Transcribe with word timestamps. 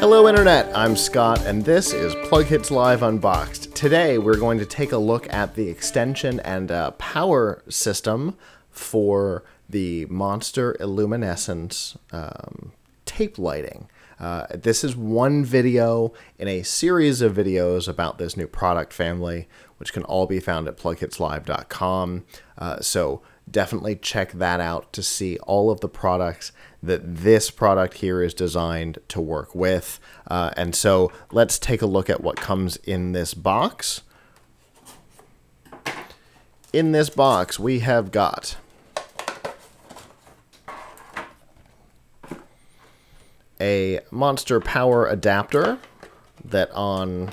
Hello, 0.00 0.26
Internet. 0.26 0.74
I'm 0.74 0.96
Scott, 0.96 1.44
and 1.44 1.62
this 1.62 1.92
is 1.92 2.14
PLUGHITZ 2.26 2.70
Live 2.70 3.02
Unboxed. 3.02 3.67
Today, 3.78 4.18
we're 4.18 4.36
going 4.36 4.58
to 4.58 4.66
take 4.66 4.90
a 4.90 4.98
look 4.98 5.32
at 5.32 5.54
the 5.54 5.68
extension 5.68 6.40
and 6.40 6.68
uh, 6.72 6.90
power 6.90 7.62
system 7.68 8.36
for 8.72 9.44
the 9.68 10.04
Monster 10.06 10.76
Illuminessence 10.80 11.96
um, 12.10 12.72
tape 13.04 13.38
lighting. 13.38 13.88
Uh, 14.18 14.46
this 14.52 14.82
is 14.82 14.96
one 14.96 15.44
video 15.44 16.12
in 16.40 16.48
a 16.48 16.64
series 16.64 17.22
of 17.22 17.34
videos 17.34 17.86
about 17.86 18.18
this 18.18 18.36
new 18.36 18.48
product 18.48 18.92
family, 18.92 19.46
which 19.76 19.92
can 19.92 20.02
all 20.02 20.26
be 20.26 20.40
found 20.40 20.66
at 20.66 20.76
plughitzlive.com. 20.76 22.24
Uh, 22.58 22.80
so 22.80 23.22
definitely 23.50 23.96
check 23.96 24.32
that 24.32 24.60
out 24.60 24.92
to 24.92 25.02
see 25.02 25.38
all 25.38 25.70
of 25.70 25.80
the 25.80 25.88
products 25.88 26.52
that 26.82 27.16
this 27.16 27.50
product 27.50 27.94
here 27.98 28.22
is 28.22 28.34
designed 28.34 28.98
to 29.08 29.20
work 29.20 29.54
with. 29.54 29.98
Uh, 30.28 30.50
and 30.56 30.74
so 30.74 31.10
let's 31.32 31.58
take 31.58 31.82
a 31.82 31.86
look 31.86 32.08
at 32.08 32.22
what 32.22 32.36
comes 32.36 32.76
in 32.76 33.12
this 33.12 33.34
box. 33.34 34.02
In 36.72 36.92
this 36.92 37.10
box, 37.10 37.58
we 37.58 37.80
have 37.80 38.12
got 38.12 38.56
a 43.60 44.00
Monster 44.10 44.60
Power 44.60 45.06
adapter 45.06 45.78
that 46.44 46.70
on 46.72 47.30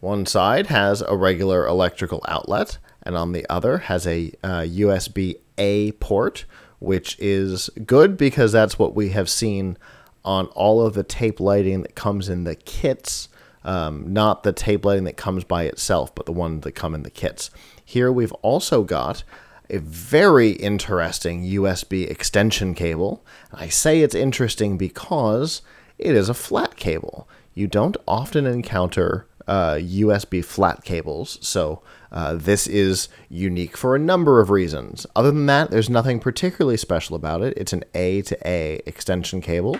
one 0.00 0.26
side 0.26 0.66
has 0.66 1.02
a 1.02 1.16
regular 1.16 1.66
electrical 1.66 2.22
outlet 2.28 2.78
and 3.04 3.16
on 3.16 3.32
the 3.32 3.46
other 3.50 3.78
has 3.78 4.06
a 4.06 4.32
uh, 4.42 4.60
USB 4.60 5.36
A 5.58 5.92
port, 5.92 6.44
which 6.78 7.18
is 7.18 7.70
good 7.84 8.16
because 8.16 8.52
that's 8.52 8.78
what 8.78 8.94
we 8.94 9.10
have 9.10 9.28
seen 9.28 9.76
on 10.24 10.46
all 10.48 10.84
of 10.84 10.94
the 10.94 11.02
tape 11.02 11.40
lighting 11.40 11.82
that 11.82 11.94
comes 11.94 12.28
in 12.28 12.44
the 12.44 12.54
kits. 12.54 13.28
Um, 13.64 14.12
not 14.12 14.42
the 14.42 14.52
tape 14.52 14.84
lighting 14.84 15.04
that 15.04 15.16
comes 15.16 15.44
by 15.44 15.64
itself, 15.64 16.14
but 16.14 16.26
the 16.26 16.32
one 16.32 16.60
that 16.60 16.72
come 16.72 16.94
in 16.94 17.02
the 17.02 17.10
kits. 17.10 17.50
Here 17.84 18.12
we've 18.12 18.32
also 18.32 18.84
got 18.84 19.24
a 19.70 19.78
very 19.78 20.50
interesting 20.50 21.44
USB 21.44 22.10
extension 22.10 22.74
cable. 22.74 23.24
I 23.52 23.68
say 23.68 24.00
it's 24.00 24.14
interesting 24.14 24.76
because 24.76 25.62
it 25.98 26.14
is 26.14 26.28
a 26.28 26.34
flat 26.34 26.76
cable. 26.76 27.28
You 27.54 27.66
don't 27.66 27.96
often 28.06 28.46
encounter 28.46 29.26
uh, 29.46 29.74
USB 29.74 30.44
flat 30.44 30.84
cables, 30.84 31.38
so 31.40 31.82
uh, 32.12 32.34
this 32.34 32.66
is 32.66 33.08
unique 33.28 33.76
for 33.76 33.96
a 33.96 33.98
number 33.98 34.40
of 34.40 34.50
reasons. 34.50 35.06
Other 35.16 35.30
than 35.30 35.46
that, 35.46 35.70
there's 35.70 35.90
nothing 35.90 36.20
particularly 36.20 36.76
special 36.76 37.16
about 37.16 37.42
it. 37.42 37.54
It's 37.56 37.72
an 37.72 37.84
A 37.94 38.22
to 38.22 38.38
A 38.48 38.80
extension 38.86 39.40
cable, 39.40 39.78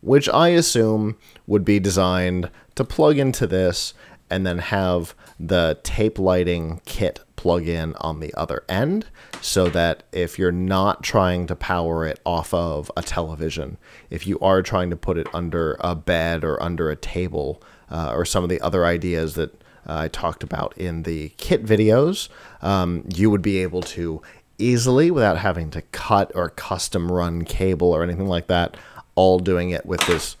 which 0.00 0.28
I 0.28 0.48
assume 0.48 1.16
would 1.46 1.64
be 1.64 1.80
designed 1.80 2.50
to 2.74 2.84
plug 2.84 3.18
into 3.18 3.46
this 3.46 3.94
and 4.28 4.46
then 4.46 4.58
have 4.58 5.14
the 5.38 5.78
tape 5.82 6.18
lighting 6.18 6.80
kit 6.84 7.20
plug 7.40 7.66
in 7.66 7.94
on 7.94 8.20
the 8.20 8.34
other 8.34 8.62
end 8.68 9.06
so 9.40 9.70
that 9.70 10.02
if 10.12 10.38
you're 10.38 10.52
not 10.52 11.02
trying 11.02 11.46
to 11.46 11.56
power 11.56 12.04
it 12.04 12.20
off 12.26 12.52
of 12.52 12.92
a 12.98 13.02
television, 13.02 13.78
if 14.10 14.26
you 14.26 14.38
are 14.40 14.60
trying 14.60 14.90
to 14.90 14.96
put 14.96 15.16
it 15.16 15.26
under 15.32 15.78
a 15.80 15.94
bed 15.94 16.44
or 16.44 16.62
under 16.62 16.90
a 16.90 16.96
table 16.96 17.62
uh, 17.90 18.12
or 18.14 18.26
some 18.26 18.44
of 18.44 18.50
the 18.50 18.60
other 18.60 18.84
ideas 18.84 19.36
that 19.36 19.54
uh, 19.88 20.00
I 20.00 20.08
talked 20.08 20.42
about 20.42 20.76
in 20.76 21.04
the 21.04 21.30
kit 21.38 21.64
videos, 21.64 22.28
um, 22.60 23.06
you 23.08 23.30
would 23.30 23.40
be 23.40 23.56
able 23.62 23.80
to 23.96 24.20
easily, 24.58 25.10
without 25.10 25.38
having 25.38 25.70
to 25.70 25.80
cut 25.80 26.30
or 26.34 26.50
custom 26.50 27.10
run 27.10 27.46
cable 27.46 27.90
or 27.90 28.02
anything 28.02 28.26
like 28.26 28.48
that, 28.48 28.76
all 29.14 29.38
doing 29.38 29.70
it 29.70 29.86
with 29.86 30.00
this 30.06 30.36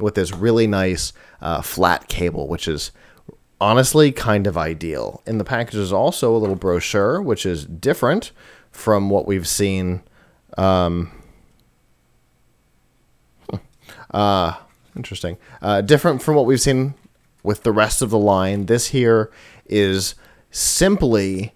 with 0.00 0.14
this 0.14 0.32
really 0.32 0.66
nice 0.66 1.12
uh, 1.42 1.60
flat 1.60 2.08
cable, 2.08 2.48
which 2.48 2.68
is 2.68 2.90
honestly 3.60 4.12
kind 4.12 4.46
of 4.46 4.56
ideal. 4.56 5.22
In 5.26 5.38
the 5.38 5.44
package 5.44 5.76
is 5.76 5.92
also 5.92 6.34
a 6.34 6.38
little 6.38 6.56
brochure, 6.56 7.20
which 7.20 7.44
is 7.44 7.64
different 7.64 8.32
from 8.70 9.10
what 9.10 9.26
we've 9.26 9.48
seen. 9.48 10.02
Um, 10.56 11.10
uh, 14.10 14.54
interesting. 14.96 15.36
Uh, 15.60 15.80
different 15.80 16.22
from 16.22 16.34
what 16.34 16.46
we've 16.46 16.60
seen 16.60 16.94
with 17.42 17.62
the 17.62 17.72
rest 17.72 18.02
of 18.02 18.10
the 18.10 18.18
line. 18.18 18.66
This 18.66 18.88
here 18.88 19.30
is 19.66 20.14
simply 20.50 21.54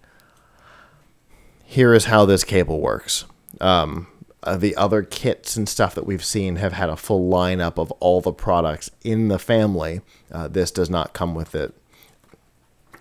here 1.65 1.95
is 1.95 2.05
how 2.07 2.27
this 2.27 2.45
cable 2.45 2.81
works. 2.81 3.25
Um, 3.61 4.07
uh, 4.43 4.57
the 4.57 4.77
other 4.77 5.03
kits 5.03 5.57
and 5.57 5.69
stuff 5.69 5.95
that 5.95 6.05
we've 6.05 6.25
seen 6.25 6.57
have 6.57 6.73
had 6.73 6.91
a 6.91 6.97
full 6.97 7.31
lineup 7.33 7.79
of 7.79 7.91
all 7.93 8.21
the 8.21 8.33
products 8.33 8.91
in 9.03 9.29
the 9.29 9.39
family. 9.39 10.01
Uh, 10.31 10.49
this 10.49 10.71
does 10.71 10.91
not 10.91 11.13
come 11.13 11.35
with 11.35 11.55
it. 11.55 11.75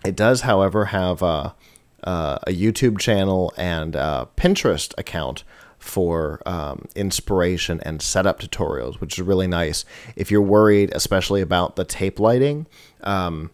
It 0.05 0.15
does, 0.15 0.41
however, 0.41 0.85
have 0.85 1.21
a, 1.21 1.55
uh, 2.03 2.39
a 2.47 2.51
YouTube 2.51 2.99
channel 2.99 3.53
and 3.57 3.95
a 3.95 4.27
Pinterest 4.35 4.93
account 4.97 5.43
for 5.77 6.41
um, 6.45 6.87
inspiration 6.95 7.79
and 7.83 8.01
setup 8.01 8.39
tutorials, 8.39 8.99
which 9.01 9.17
is 9.17 9.25
really 9.25 9.47
nice. 9.47 9.83
If 10.15 10.29
you're 10.29 10.41
worried, 10.41 10.91
especially 10.93 11.41
about 11.41 11.75
the 11.75 11.83
tape 11.83 12.19
lighting, 12.19 12.67
um, 13.01 13.49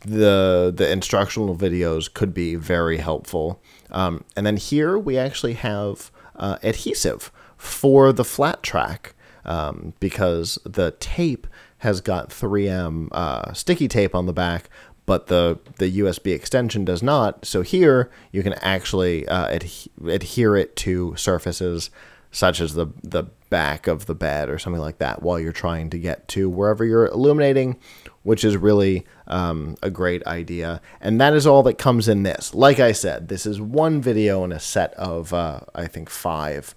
the 0.00 0.72
the 0.74 0.90
instructional 0.90 1.56
videos 1.56 2.12
could 2.12 2.34
be 2.34 2.54
very 2.54 2.98
helpful. 2.98 3.62
Um, 3.90 4.24
and 4.36 4.46
then 4.46 4.56
here 4.56 4.98
we 4.98 5.18
actually 5.18 5.54
have 5.54 6.10
uh, 6.36 6.56
adhesive 6.62 7.30
for 7.56 8.12
the 8.12 8.24
flat 8.24 8.62
track 8.62 9.14
um, 9.44 9.94
because 10.00 10.58
the 10.64 10.92
tape 10.92 11.46
has 11.78 12.00
got 12.00 12.28
3M 12.28 13.08
uh, 13.12 13.52
sticky 13.52 13.88
tape 13.88 14.14
on 14.14 14.26
the 14.26 14.32
back, 14.32 14.68
but 15.10 15.26
the 15.26 15.58
the 15.78 15.98
USB 15.98 16.32
extension 16.32 16.84
does 16.84 17.02
not. 17.02 17.44
So 17.44 17.62
here 17.62 18.12
you 18.30 18.44
can 18.44 18.52
actually 18.52 19.26
uh, 19.26 19.48
adhe- 19.48 19.88
adhere 20.08 20.54
it 20.56 20.76
to 20.76 21.16
surfaces 21.16 21.90
such 22.30 22.60
as 22.60 22.74
the 22.74 22.86
the 23.02 23.24
back 23.48 23.88
of 23.88 24.06
the 24.06 24.14
bed 24.14 24.48
or 24.48 24.56
something 24.56 24.80
like 24.80 24.98
that 24.98 25.20
while 25.20 25.40
you're 25.40 25.50
trying 25.50 25.90
to 25.90 25.98
get 25.98 26.28
to 26.28 26.48
wherever 26.48 26.84
you're 26.84 27.08
illuminating, 27.08 27.76
which 28.22 28.44
is 28.44 28.56
really 28.56 29.04
um, 29.26 29.74
a 29.82 29.90
great 29.90 30.24
idea. 30.28 30.80
And 31.00 31.20
that 31.20 31.34
is 31.34 31.44
all 31.44 31.64
that 31.64 31.76
comes 31.76 32.06
in 32.06 32.22
this. 32.22 32.54
Like 32.54 32.78
I 32.78 32.92
said, 32.92 33.26
this 33.26 33.46
is 33.46 33.60
one 33.60 34.00
video 34.00 34.44
in 34.44 34.52
a 34.52 34.60
set 34.60 34.94
of 34.94 35.34
uh, 35.34 35.62
I 35.74 35.88
think 35.88 36.08
five 36.08 36.72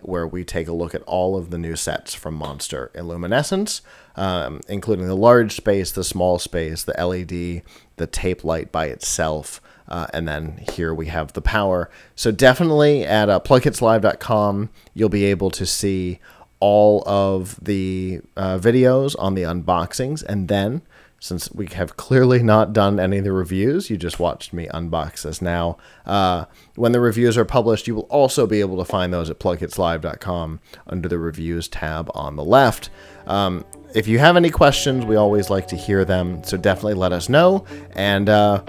where 0.00 0.26
we 0.26 0.44
take 0.44 0.68
a 0.68 0.72
look 0.72 0.94
at 0.94 1.02
all 1.02 1.36
of 1.36 1.50
the 1.50 1.58
new 1.58 1.76
sets 1.76 2.14
from 2.14 2.34
Monster 2.34 2.90
Illuminessence, 2.94 3.82
um, 4.16 4.60
including 4.68 5.06
the 5.06 5.16
large 5.16 5.56
space, 5.56 5.90
the 5.90 6.04
small 6.04 6.38
space, 6.38 6.84
the 6.84 6.92
LED, 6.92 7.62
the 7.96 8.06
tape 8.06 8.44
light 8.44 8.70
by 8.72 8.86
itself. 8.86 9.60
Uh, 9.88 10.06
and 10.12 10.28
then 10.28 10.62
here 10.74 10.92
we 10.92 11.06
have 11.06 11.32
the 11.32 11.40
power. 11.40 11.90
So 12.14 12.30
definitely 12.30 13.04
at 13.04 13.28
uh, 13.28 13.40
plughitzlive.com, 13.40 14.70
you'll 14.94 15.08
be 15.08 15.24
able 15.24 15.50
to 15.52 15.64
see 15.64 16.20
all 16.60 17.02
of 17.06 17.58
the 17.62 18.20
uh, 18.36 18.58
videos 18.58 19.14
on 19.18 19.34
the 19.34 19.42
unboxings. 19.42 20.22
And 20.22 20.48
then 20.48 20.82
since 21.20 21.50
we 21.52 21.66
have 21.72 21.96
clearly 21.96 22.42
not 22.42 22.72
done 22.72 23.00
any 23.00 23.18
of 23.18 23.24
the 23.24 23.32
reviews, 23.32 23.90
you 23.90 23.96
just 23.96 24.20
watched 24.20 24.52
me 24.52 24.68
unbox 24.72 25.22
this 25.22 25.42
now. 25.42 25.76
Uh, 26.06 26.44
when 26.76 26.92
the 26.92 27.00
reviews 27.00 27.36
are 27.36 27.44
published, 27.44 27.88
you 27.88 27.94
will 27.94 28.02
also 28.02 28.46
be 28.46 28.60
able 28.60 28.78
to 28.78 28.84
find 28.84 29.12
those 29.12 29.28
at 29.28 29.40
plughitzlive.com 29.40 30.60
under 30.86 31.08
the 31.08 31.18
reviews 31.18 31.66
tab 31.68 32.10
on 32.14 32.36
the 32.36 32.44
left. 32.44 32.90
Um, 33.26 33.64
if 33.94 34.06
you 34.06 34.18
have 34.18 34.36
any 34.36 34.50
questions, 34.50 35.04
we 35.04 35.16
always 35.16 35.50
like 35.50 35.66
to 35.68 35.76
hear 35.76 36.04
them, 36.04 36.42
so 36.44 36.56
definitely 36.56 36.94
let 36.94 37.12
us 37.12 37.28
know. 37.28 37.64
And 37.92 38.28
uh, 38.28 38.62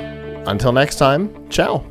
until 0.48 0.72
next 0.72 0.96
time, 0.96 1.50
ciao. 1.50 1.86